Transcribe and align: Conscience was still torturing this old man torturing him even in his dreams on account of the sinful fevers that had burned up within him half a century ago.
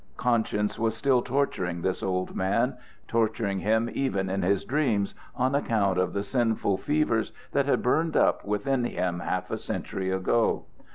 Conscience 0.17 0.79
was 0.79 0.97
still 0.97 1.21
torturing 1.21 1.83
this 1.83 2.01
old 2.01 2.35
man 2.35 2.75
torturing 3.07 3.59
him 3.59 3.87
even 3.93 4.31
in 4.31 4.41
his 4.41 4.65
dreams 4.65 5.13
on 5.35 5.53
account 5.53 5.99
of 5.99 6.11
the 6.13 6.23
sinful 6.23 6.79
fevers 6.79 7.31
that 7.51 7.67
had 7.67 7.83
burned 7.83 8.17
up 8.17 8.43
within 8.43 8.83
him 8.83 9.19
half 9.19 9.51
a 9.51 9.59
century 9.59 10.09
ago. 10.09 10.65